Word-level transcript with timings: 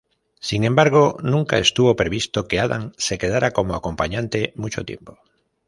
Sin 0.39 0.63
embargo, 0.63 1.17
nunca 1.21 1.59
estuvo 1.59 1.95
previsto 1.95 2.47
que 2.47 2.59
Adam 2.59 2.91
se 2.97 3.19
quedará 3.19 3.51
como 3.51 3.75
acompañante 3.75 4.51
mucho 4.55 4.83
tiempo. 4.83 5.19